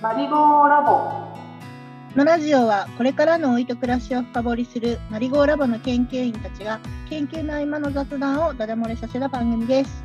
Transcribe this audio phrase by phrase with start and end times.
[0.00, 6.78] マリゴーラボこのラジオはこれからの老いと暮らしを深掘りするマリゴーラボの研究員たちが
[7.10, 10.04] 研究の合間の雑談をダダ漏れさせた番組です。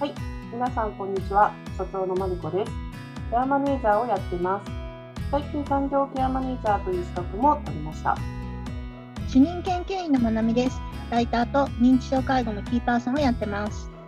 [0.00, 0.14] はい
[0.52, 2.72] 皆さんこんにちは所長のマリコです
[3.30, 4.70] ケアマネージャーをやっています
[5.30, 8.16] 最近産業ケアマネージャーという資格も取りました
[9.28, 10.80] 主任研究員のまなみです。
[11.08, 13.99] ライターと認知症介護のキーパーソンをやってます。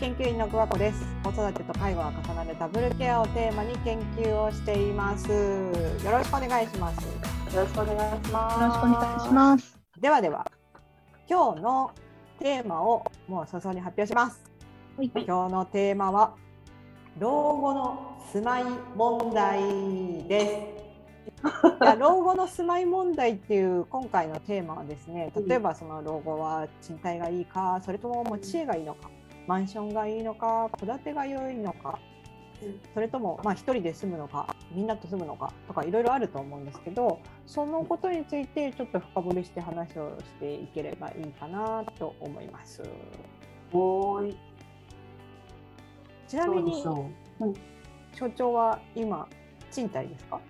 [0.00, 1.04] 研究員の桑子です。
[1.24, 5.28] 子育てと介護が重なるダブルケアをテーマに研究をしています。
[5.28, 5.72] よ
[6.12, 7.04] ろしくお願いします。
[7.04, 9.80] よろしくお願いしますよろしくお願いします。
[10.00, 10.46] ではでは、
[11.28, 11.90] 今日の
[12.38, 14.40] テーマをもう早々に発表します。
[14.96, 16.36] はい今日のテーマは
[17.18, 19.60] 老後の住まい問題
[20.28, 20.78] で
[21.42, 21.42] す。
[21.82, 29.10] いや老後の住まい問題っていう今回のテーマはですね例えばその老後は賃貸がいいかそれとも持ち家がいいのか
[29.48, 31.98] マンションがいいのか戸建てが良いのか
[32.92, 42.82] それともまあ一人で住むのかみんなと住むのかとかいろいろあると思うんですけどそのことについてちょっと深掘りして話をしていければいいかなと思います。
[46.26, 47.54] ちなみにそうでしょう。
[48.16, 49.26] 所長は今
[49.70, 50.40] 賃貸ですか？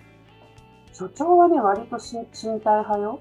[0.92, 3.20] 所長はね割とし賃貸派よ。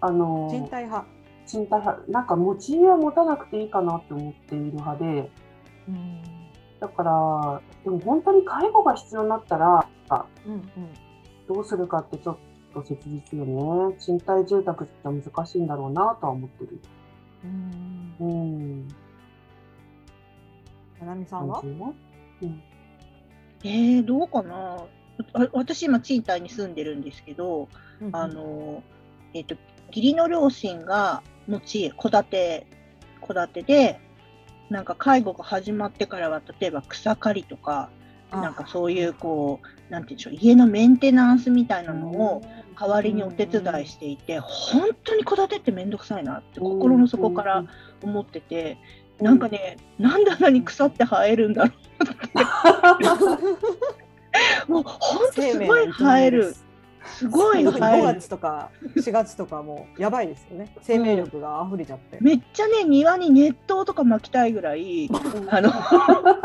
[0.00, 1.06] あの賃貸派
[1.46, 2.10] 賃貸派。
[2.10, 5.30] なんか持ち家は持たなくていいかなって思っている派で。
[5.88, 6.22] うん
[6.80, 9.86] だからでも本当に介護が必要になったら
[10.44, 10.64] うんうん
[11.48, 12.36] どうするかってちょっ
[12.74, 13.96] と切実よね。
[13.98, 16.80] 賃貸住宅って難しいんだろうなとは思ってる。
[17.44, 18.14] うん。
[18.20, 18.88] うん。
[21.00, 21.60] ななみさんは？
[21.60, 21.74] 感
[22.40, 22.68] じね
[23.62, 24.54] えー、どうかな。
[24.54, 24.86] わ
[25.52, 27.68] 私今賃貸に住んでるんですけど、
[28.12, 28.82] あの、
[29.34, 29.56] えっ、と、
[29.88, 32.66] 義理の両親が持ち家、戸建て、
[33.26, 34.00] 戸建てで、
[34.70, 37.90] なんか介護が始まってからは、例えば草刈りとか、
[38.30, 42.42] なんかそういうこう、なんて言うんでしょう、家のメンテナンスみたいなのを
[42.78, 47.64] 代わりにお手伝いしていて、本当に戸建てってめんどくさいなって心の底から
[48.02, 48.78] 思ってて、
[49.20, 51.72] なんかね、なんであんなに草って生えるんだろ
[54.68, 54.72] う。
[54.72, 56.56] もう本当すごい生える。
[57.14, 58.20] すごい生5える。
[58.20, 60.74] 月とか4月とかもうやばいですよね。
[60.82, 65.08] 生命力が溢れちゃって、めっちゃね、庭に熱湯とか巻きたいぐらい、
[65.48, 65.70] あの、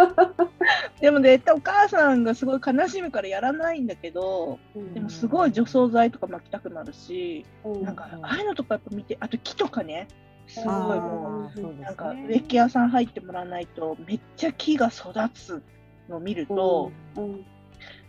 [1.01, 4.59] でも絶対お母さんがすごい悲しむからやらないんだけど、
[4.93, 7.45] でもすごい除草剤とか巻きたくなるし、
[7.83, 10.07] なんかああいうのとかやっぱ見て、あと木とかね、
[10.47, 15.61] すごいもう、なんか植木屋さん入ってもらわないと、めっちゃ木が育つ
[16.09, 17.45] のを見ると、うん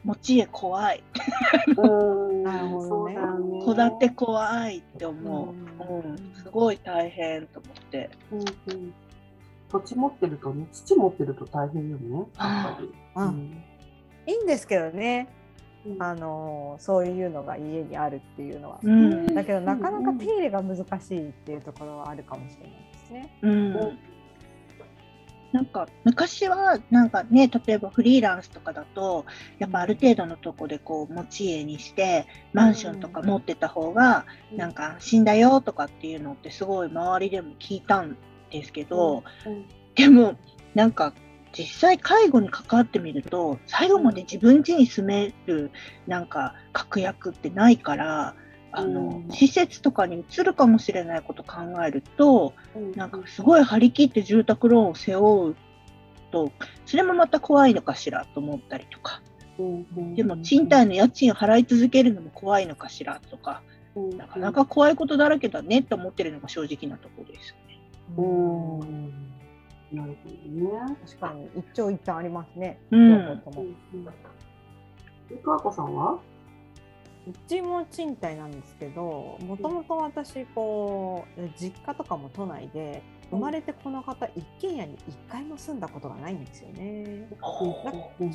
[0.05, 1.03] 持ち家怖い、
[1.77, 2.43] うん。
[2.43, 3.17] なるほどね。
[3.65, 5.49] 戸建て怖いって思う。
[5.49, 6.15] ううん。
[6.15, 8.11] ん、すごい大変と思って。
[8.33, 8.95] うんうん。
[9.71, 12.19] 土地持ってるとね、土持ってると大変よね。
[12.19, 12.93] やっぱり。
[13.15, 13.63] あうん。
[14.27, 15.29] いいんですけどね。
[15.87, 16.03] うん。
[16.03, 23.39] あのそういうのが家にあるっていうのは、うん、だけどなかなか手入れが難しいっていうところはあるかもしれないですね。
[23.43, 23.99] うん
[25.53, 29.25] なんか昔はなんかね例えばフリーランスとかだと
[29.59, 38.17] やっぱある程度のとこでこう持ち家にしてマンションとか持ってた方がなんか安心だよとかっていうのってすごい周りでも聞いたん
[38.51, 39.67] ですけど、うん
[39.97, 40.37] でも
[40.75, 41.13] なんか
[41.53, 45.73] 実際介護に関わってみると最後まで自分家に住める
[46.07, 48.35] なんか確約ってないから
[48.73, 49.33] あの、うん。
[49.33, 52.93] 施設とかに移るかもしれないこと考えるとうん。
[52.93, 55.57] なんかすごい張り切って住宅ローンを背負う
[56.31, 56.53] と
[56.87, 59.23] それもまた怖いのかしらと思ったりとか。
[60.17, 63.63] でも賃貸の家賃を払い続けるのも怖いのかしらとか。
[63.95, 64.17] うん。
[64.17, 67.81] なかなか怖いことだらけだねって思ってるのが正直なところですよね。
[68.17, 68.23] う
[68.85, 69.11] ん。
[69.93, 70.97] なるほどね。
[71.07, 71.49] 確かに。
[71.57, 72.81] 一長一短ありますね。
[72.91, 73.43] うん。
[75.73, 76.19] さんは？
[77.29, 87.29] うちも賃貸なんですけどもともと私こう実家とかも都内で生まれてこの方一軒家に一回も住んだことがないんですよね。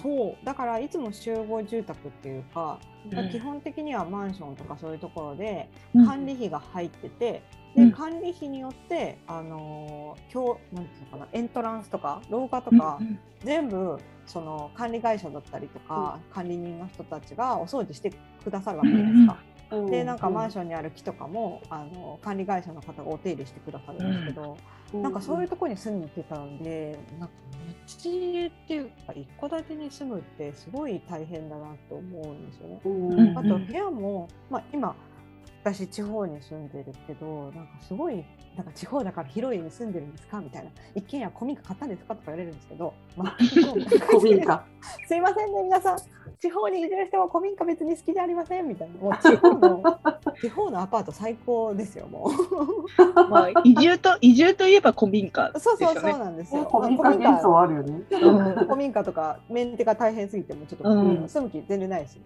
[0.01, 5.70] そうだからいつも集合住宅っていうか、うん基本的にはマンションとかそういうところで
[6.08, 7.43] 管理費が入ってて、
[7.76, 12.99] で管理費によってあの今日なんていうのかなエントランスとか廊下とか、
[13.43, 18.11] 全部その管理会社だったりとか、管理人の人たちがお掃除して
[18.43, 19.33] くださるわけじゃないですか。
[19.33, 19.55] うん
[19.89, 24.57] でなんかマンションにある木とかもあの管理会社の方がお手入れしてくださるんですけど、
[24.93, 27.33] なんかそういうところに住んでたんでなんか
[27.87, 32.79] 持ち家っていうか一戸建てに住むってすごい大変だなと思うんですよね。
[32.85, 32.89] う
[33.33, 33.37] ん。
[33.37, 34.95] あと部屋も、まあ、今
[35.66, 38.23] 私地方に住んでるけどなんかすごい
[38.56, 40.40] なんか地方だから広い家に住んでるんですか？
[40.40, 40.70] みたいな。
[40.94, 43.35] 一軒家古民家買ったんですかとか言われるんですけど、まあ、
[44.08, 44.64] 古民家。
[45.08, 45.97] すいませんね皆さん。
[46.40, 48.67] 地方に移住しても古民家別に好きじゃありません？
[48.67, 49.00] みたいな。
[49.02, 49.84] もう地方の
[50.40, 53.28] 地方のアパート最高ですよもう。
[53.29, 56.64] まあ移住と移住といえば古民家、ね、そうそうそうなんですよ。
[56.72, 57.09] 古民家。
[57.09, 58.02] 幻想あるよね。
[58.09, 60.96] 古民家とかメンテが大変すぎてもちょっと、う
[61.26, 62.22] ん、住む気全然ないし。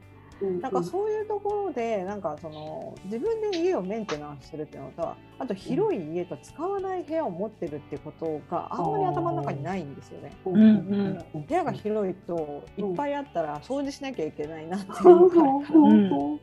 [0.62, 10.32] なんかそういうところでなんかその自分で家をメンテナンスするっていうのとあと広い家と使わない部屋を持ってるっていうことがあんまり頭の中にないんですよね。
[10.46, 15.30] 部屋が広いといっぱいあったら掃除しなきゃいけないなっていう。
[15.30, 16.40] から、うん、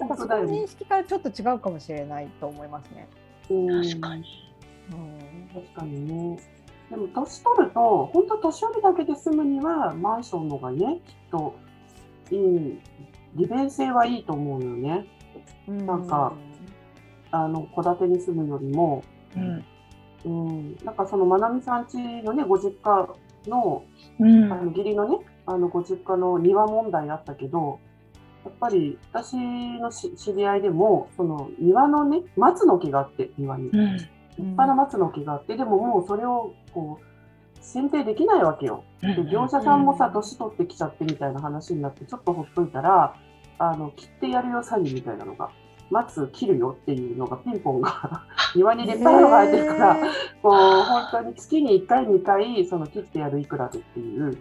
[0.00, 3.08] なんかその認識からちょっと違うかもしれないと思いますね。
[3.48, 4.24] 確かに、
[4.92, 6.40] うん、確かにね。
[6.90, 11.54] でも年取ると本当年寄りだけで住むにはマンションのがねきっと
[12.32, 12.80] いい
[13.34, 15.06] 利便性はいいと思うよね。
[15.68, 16.34] なんか
[17.30, 19.04] あの戸建てに住むよりも、
[19.36, 19.64] うん、
[20.24, 23.08] うん、なんかそのまなみさん家のねご実家
[23.48, 23.84] の,、
[24.20, 27.80] うん、あの義理のねあのご実家の庭問題あったけど
[28.44, 34.08] やっぱり私の知り合いでもその庭のね松の木があって庭に、うん、立
[34.38, 37.11] 派な松の木があってでももうそれをこう
[37.62, 38.84] 選定できないわけよ。
[39.00, 43.16] で業者さんもさ年取ってきちゃってみたいな話になってちょっとほっといたら
[43.58, 45.50] あの切ってやるよ詐欺みたいなのが。
[45.90, 48.24] 松切るよっていうのがピンポンが
[48.56, 49.96] 庭に立派なのが生えてるから、
[50.42, 54.38] こう本当に月に1回2回その切ってやるいくらでっていう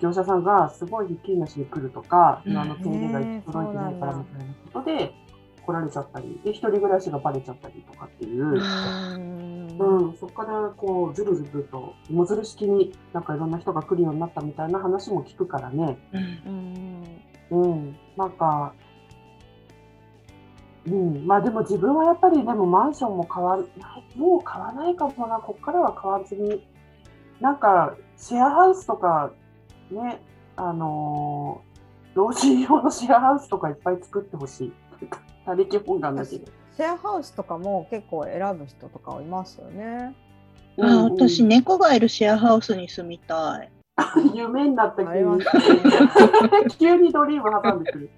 [0.00, 5.14] 業者さんがすごいひっきりなしに来るとか庭の手入れが行き届いてないからみたいなことで
[5.64, 8.60] 来られちゃったりで一人暮らしがバレちゃったりとかっていう。
[9.80, 15.98] うん、そこからこうずるずると芋づる式になんかいろんな人が来るようになったみたいな話も聞くからね。
[17.50, 18.74] うん、うん、なんか、
[20.86, 23.58] うん、まあでも自分はやっぱりでもマンションも買わ
[24.16, 26.62] もう買わないかもなこっからは買わずに
[27.40, 29.32] なんかシェアハウスとか
[29.90, 30.20] ね
[30.56, 34.72] あのー、老人用のシェアハウスとかいっぱい作ってほしい。
[35.44, 36.46] 他力本願だけど。
[36.76, 40.14] シェアハウスとかも結構選ぶ人とかいますよね。
[40.78, 43.70] あ、うんうん、私猫がいるシェアハウスに住みたい。
[44.34, 45.44] 夢になった急に
[46.78, 48.10] 急にドリーム挟んでくる。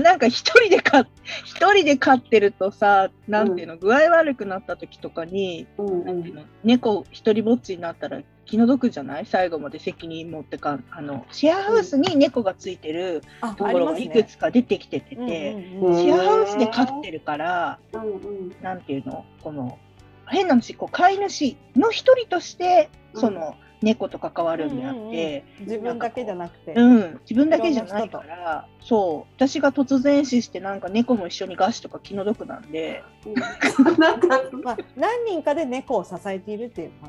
[0.00, 1.06] なんか一人で飼
[1.44, 9.26] 一人で飼ってるとさなんていうの、うん、具合悪くなった時とかに、うんうん、う猫一人ぼっちになったら気の毒じゃない？
[9.26, 13.22] 最後まで責任持ってかあのシェアハウスに猫がついてる
[13.56, 19.24] ところがいくつか出てきてて、ねシェアハウスで飼ってるから、うんうん、なんていうの？
[19.42, 19.78] この
[20.26, 26.72] 変な話こう飼い主の一人としてその、猫と関わるんであって、うんうん、自分だけじゃなくて。
[26.72, 27.20] うん。
[27.28, 29.32] 自分だけじゃないからそう。
[29.36, 33.04] 私が突然死してなんか猫も一緒に餓死とか気の毒なんで、
[33.98, 34.28] なんか、
[34.62, 37.08] まあ、何人かで猫を支えているっていう考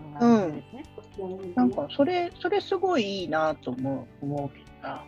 [0.49, 0.94] えですね、うん、
[1.55, 5.03] なんかそれそれすごいいいなと思う思うけどな。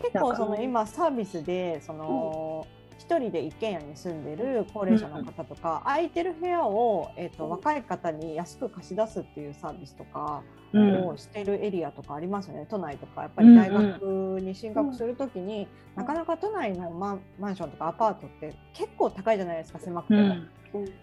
[0.00, 10.42] 結構その今サービスでその、うん1人で一軒家に住んでる高齢者の方とか、空いてる部屋を、えーと、若い方に安く貸し出すっていうサービスとか
[10.74, 20.36] をしてるエリアとかありますよね、都内とかやっぱり大学に進学する時に、なかなか都内のマンマンションとかアパートって結構高いじゃないですか狭くても。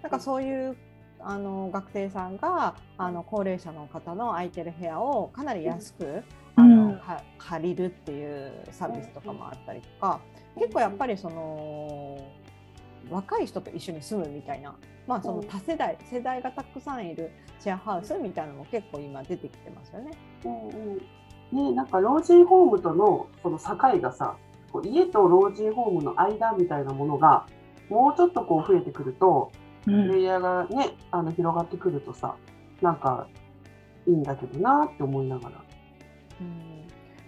[0.04, 0.78] なんかそういう
[1.28, 6.24] あの学生さんがあの高齢者の方の空いてる部屋をかなり安く、
[6.56, 6.98] あの
[7.40, 10.22] 借りるっていうサービスとかもあったりとか
[10.56, 12.18] 結構やっぱりその
[13.10, 14.76] 若い人と一緒に住むみたいな、
[15.08, 20.12] まあ、その多世代、世代がたくさんいるシェアハウスみたいなのも結構今出てきてますよね。
[20.46, 20.98] うんうん。
[21.52, 24.38] ね、なんか老人ホームとのその境がさ
[24.84, 27.48] 家と老人ホームの間みたいなものが
[27.90, 32.36] もうちょっとこう増えてくると、うん、レイヤーがねあの広がってくるとさ
[32.82, 33.28] なんか
[34.08, 35.64] いいんだけどなって思いながら。
[36.42, 36.88] うん。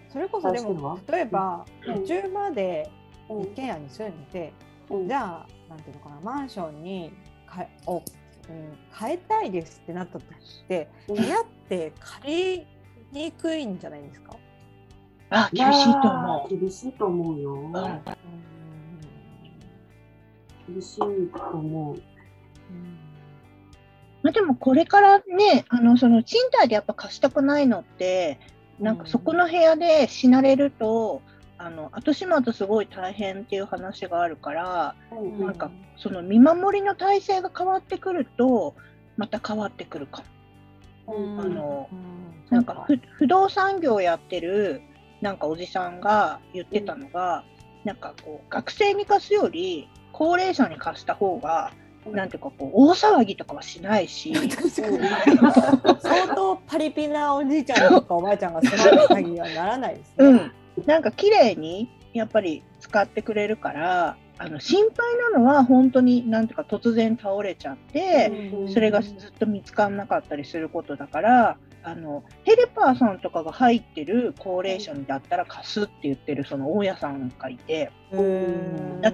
[0.09, 2.89] それこそでも例えば途中まで
[3.29, 4.53] 一軒家に住んで、
[4.89, 7.11] うん、じゃあなんていうのかなマンションに
[7.45, 8.03] かを、うん、
[8.97, 12.65] 変えたいですってなった時って部屋って借
[13.11, 14.35] りにくいんじゃないですか？
[15.29, 16.57] あ厳しいと思う。
[16.57, 17.73] 厳しいと思うよ、うん、
[20.73, 21.05] 厳しいと
[21.53, 22.03] 思う、うん
[24.23, 28.39] まあ、でもこれからねあのその賃貸でやっぱ貸したくないのって
[28.79, 31.21] なんかそこの部屋で死なれると、
[31.57, 38.75] あの後始末すごい大変っていう話があるから、うん、なんかその見守りの体制が変わってくると
[39.17, 40.23] また変わってくるか
[41.07, 41.15] も。
[41.15, 42.85] うん、あの、うん、なんか
[43.17, 44.81] 不動産業やってる
[45.21, 47.43] なんかおじさんが言ってたのが、
[47.83, 51.71] なんかこう学生に貸すより高齢者に貸した方が
[52.13, 54.33] なんていうかこう大騒ぎとかはしないし。
[56.01, 60.25] 相当パリピなおじいちゃんとかおばあちゃんが住まう限りはならないですね。
[60.77, 68.31] うん、なんか綺麗にやっぱり使ってくれるからあの心配なのは本当になんていうか突然倒れちゃって、
[68.71, 77.91] それがずっと見つからなかったりすることだからあのヘルパーさんとかが入ってる高齢者にだったら貸すって言ってるその大家さんがいて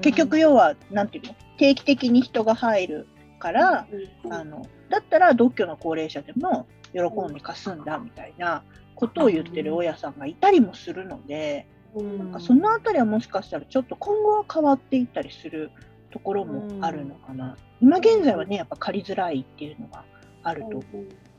[0.02, 3.08] 結局要はなんていうの定期的に人が入る
[3.40, 3.88] から
[4.30, 7.02] あのだったら独居の高齢者でも喜
[7.32, 8.64] んで貸すんだみたいな
[8.96, 11.68] ことを言ってる大家さんがいたりもするので。
[11.96, 15.70] なんかそのあたりはもしかしたらちょっと今後は変わっていったりする
[16.10, 17.56] ところもあるのかな。
[17.82, 20.04] 今現在はねやっぱ借りづらいっていうのが
[20.42, 20.84] あると。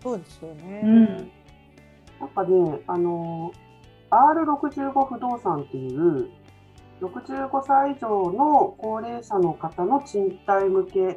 [0.05, 0.83] そうですよね。
[0.85, 1.07] うん。
[2.21, 3.51] なんかね、あの、
[4.11, 6.29] R65 不動産っていう、
[7.01, 11.17] 65歳以上の高齢者の方の賃貸向け。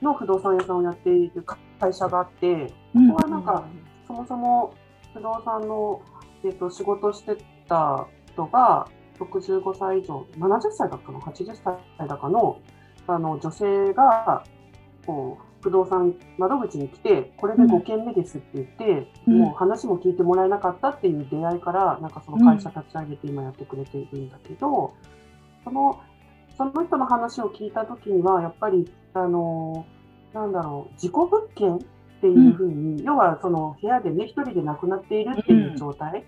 [0.00, 1.44] の不動産屋さんをやっている
[1.78, 3.64] 会社があって、うんここはなんか、
[4.06, 4.74] そもそも
[5.14, 6.00] 不動産の、
[6.44, 7.36] えっと、仕事して
[7.68, 11.54] た人が65歳以上、70歳だったの、80
[11.98, 12.58] 歳だかの？
[13.06, 14.44] あの女性が
[15.06, 19.38] こう不動産窓口に来て、これで5件目ですって言って、うん。
[19.38, 24.92] もう話も聞いてもらえなかったっていう出会いから、なんかその会社立ち上げて今やってくれているんだけど、
[25.64, 26.00] その
[26.56, 29.86] その人の話を聞いたときには、やっぱり、あの
[30.32, 31.78] なんだろう、事故物件っ
[32.20, 36.24] ていうふうに、要はその部屋でね、一人で亡くなっているっていう状態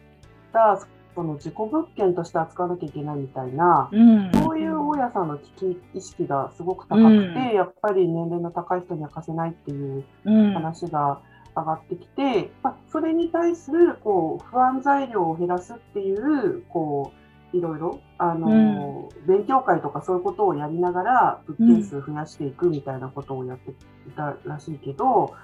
[0.53, 0.79] が、
[1.15, 4.33] その事故物件として扱わなきゃいけないみたいな、うん。
[4.43, 10.53] そういう大家さんの危機意識がすごく高くて、うんやっぱり年齢の高い人には貸せないっていううん。
[10.55, 11.21] 話が
[11.57, 17.13] 上がってきて、まあ、それに対するこう不安材料を減らすっていう、こ
[17.53, 23.75] ういろいろあの、勉強会とかそういうことをやりながら、物件数増やしていくみたいなことをやってい
[24.17, 25.35] たらしいけど、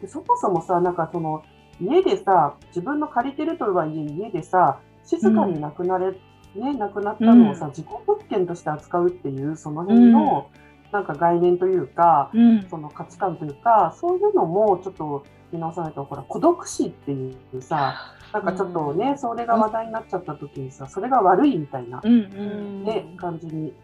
[0.00, 1.42] でそもそもさ、なんかその
[1.80, 6.12] 家でさ、自分の借りてるとはいえ、家でさ、静かに亡くなれ、
[6.54, 10.48] ね、亡くなったのをさ、自己物件として扱うっていう、その辺の、
[10.92, 12.66] なんか概念というか、うん。
[12.68, 17.94] その価値観というか、そういうのもちょっと見直さないと、ほら、孤独死っていうさ、
[18.32, 22.84] なんかちょっとね、それが話題になっちゃった時にさ、それが悪いみたいな、うんうん。
[22.84, 23.74] ね、感じに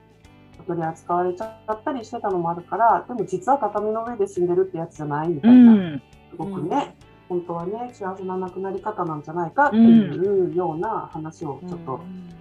[0.66, 6.02] 取り扱われちゃったりしてたのもあるから、でも実は畳の上で死んでるってやつじゃないみたういな、ん。
[6.30, 6.94] すごくね、
[7.30, 12.00] 本当はね、幸せな亡くなり方なんじゃないかっていうような話をちょっと、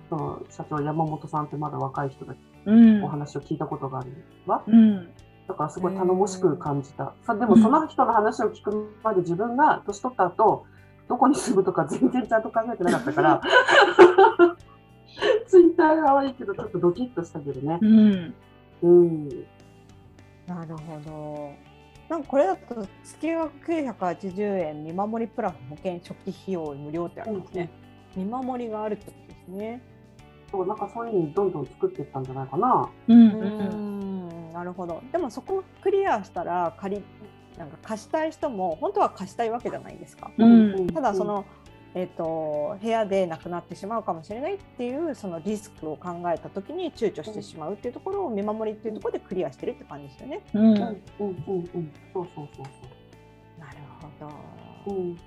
[0.10, 2.34] その社長山本さんってまだ若い人が
[2.65, 3.08] うんお。
[3.08, 4.12] 話を聞いたことがある
[4.48, 4.63] わ。
[4.67, 5.10] うん。
[5.48, 7.13] だからすごい頼もしく感じた。
[7.22, 10.65] さでもその人の話を聞くまで自分が年取った後、
[11.08, 13.41] どこに住むとか全然ちゃんと考えてなかったから、
[15.48, 17.77] ツイッターが悪いけどちょっとドキッとしたけどね。
[17.79, 18.34] うん。
[18.81, 19.29] うん。
[20.48, 21.68] なるほど。
[22.09, 27.69] なんかこれだと月額980円見守りプラス保険初期費用無料ってありますね。
[28.15, 29.81] 見守りがあるってことですね。
[30.51, 32.89] そうなんかそういうのどんどん作っていったんじゃないかな。
[33.07, 33.13] う。
[33.13, 35.03] うんんなるほど。
[35.11, 37.03] でもそこクリアしたら借り
[37.59, 40.31] なんか貸したい人も本当は貸したいわけじゃないですか。
[40.37, 41.45] うんただその、
[41.96, 50.41] えっと部屋で亡くなってしまうかもしれないっていうそのリスクを考えた時に躊躇してしまうっていうところを見守りっていうところでクリアしてるって感じですよね。
[50.53, 50.62] うん。
[50.62, 51.91] うんうんうんうん。
[52.13, 54.10] そうそうそうなるほ
[54.86, 54.96] そう。
[54.96, 55.15] うん。
[55.15, 55.22] ど。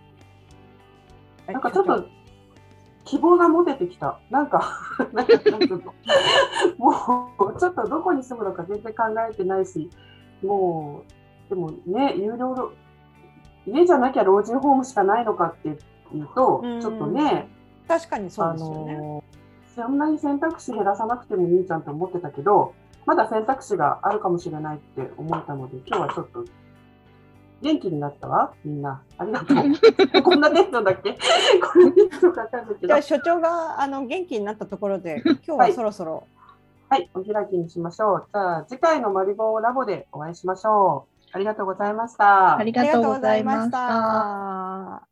[1.53, 2.07] なんかちょっと
[3.05, 4.21] 希望が持ててきた。
[4.31, 4.79] なんか、
[5.13, 5.93] なんかなんか
[6.79, 6.91] も
[7.55, 9.91] うちょっとどこに住むのか全然考えてないし、
[10.43, 11.03] も
[11.49, 12.73] う、でもね、有料の、
[13.67, 15.77] 家じゃなきゃ老人ホームしかないのかって
[16.17, 17.49] いうと、うんちょっとね、
[17.89, 18.97] 確かにそうあですよね。
[18.97, 19.25] の、
[19.75, 22.75] そんなに選択肢減らさなくてもいいじゃんと思ってたけど、
[23.07, 26.45] まだ選択肢があるかもしれないって思ったので、今日はちょっと
[27.63, 29.03] 元気になったわ、みんな。
[29.19, 29.57] ありがとう。
[30.23, 31.17] こんなテンションだっけ？
[31.61, 32.87] こんなテンションかかんないけど。
[32.89, 36.27] じゃあ所長があの元気になったところで 今日はそろそろ、
[36.89, 38.27] はい、お開きにしましょう。
[38.33, 41.13] じゃあ、次回のマリボーラボでお会いしましょう。
[41.35, 42.57] ありがとうございました。
[42.59, 43.71] ありがとうごございまし。
[43.71, 45.12] た。